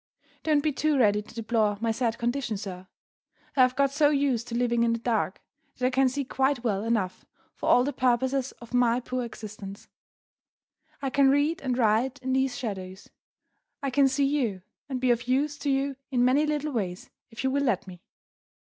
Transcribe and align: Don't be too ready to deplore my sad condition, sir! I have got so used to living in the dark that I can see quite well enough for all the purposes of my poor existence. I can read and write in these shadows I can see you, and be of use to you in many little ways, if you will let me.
Don't 0.41 0.63
be 0.63 0.71
too 0.71 0.97
ready 0.97 1.21
to 1.21 1.35
deplore 1.35 1.77
my 1.79 1.91
sad 1.91 2.17
condition, 2.17 2.57
sir! 2.57 2.87
I 3.55 3.61
have 3.61 3.75
got 3.75 3.91
so 3.91 4.09
used 4.09 4.47
to 4.47 4.57
living 4.57 4.81
in 4.81 4.93
the 4.93 4.97
dark 4.99 5.43
that 5.77 5.85
I 5.85 5.89
can 5.91 6.09
see 6.09 6.25
quite 6.25 6.63
well 6.63 6.83
enough 6.83 7.23
for 7.53 7.69
all 7.69 7.83
the 7.83 7.93
purposes 7.93 8.51
of 8.53 8.73
my 8.73 8.99
poor 8.99 9.23
existence. 9.23 9.89
I 11.03 11.11
can 11.11 11.29
read 11.29 11.61
and 11.61 11.77
write 11.77 12.17
in 12.23 12.33
these 12.33 12.57
shadows 12.57 13.11
I 13.83 13.91
can 13.91 14.07
see 14.07 14.25
you, 14.25 14.63
and 14.89 14.99
be 14.99 15.11
of 15.11 15.27
use 15.27 15.55
to 15.59 15.69
you 15.69 15.97
in 16.09 16.25
many 16.25 16.47
little 16.47 16.71
ways, 16.71 17.11
if 17.29 17.43
you 17.43 17.51
will 17.51 17.61
let 17.63 17.85
me. 17.85 18.01